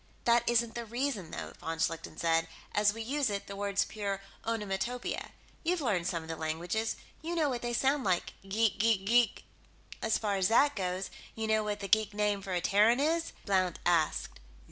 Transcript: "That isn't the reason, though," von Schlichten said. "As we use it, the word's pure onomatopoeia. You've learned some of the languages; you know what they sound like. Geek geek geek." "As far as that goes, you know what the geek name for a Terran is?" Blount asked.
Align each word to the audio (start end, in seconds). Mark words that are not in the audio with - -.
"That 0.23 0.43
isn't 0.49 0.73
the 0.73 0.83
reason, 0.87 1.29
though," 1.29 1.53
von 1.59 1.77
Schlichten 1.77 2.17
said. 2.17 2.47
"As 2.73 2.91
we 2.91 3.03
use 3.03 3.29
it, 3.29 3.45
the 3.45 3.55
word's 3.55 3.85
pure 3.85 4.19
onomatopoeia. 4.43 5.29
You've 5.63 5.79
learned 5.79 6.07
some 6.07 6.23
of 6.23 6.27
the 6.27 6.35
languages; 6.35 6.95
you 7.21 7.35
know 7.35 7.49
what 7.49 7.61
they 7.61 7.71
sound 7.71 8.03
like. 8.03 8.33
Geek 8.41 8.79
geek 8.79 9.05
geek." 9.05 9.43
"As 10.01 10.17
far 10.17 10.37
as 10.37 10.47
that 10.47 10.75
goes, 10.75 11.11
you 11.35 11.45
know 11.45 11.63
what 11.63 11.81
the 11.81 11.87
geek 11.87 12.15
name 12.15 12.41
for 12.41 12.53
a 12.53 12.61
Terran 12.61 12.99
is?" 12.99 13.31
Blount 13.45 13.77
asked. 13.85 14.39